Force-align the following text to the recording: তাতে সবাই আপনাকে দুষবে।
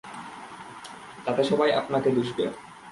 তাতে 1.25 1.41
সবাই 1.43 1.69
আপনাকে 1.73 2.09
দুষবে। 2.11 2.45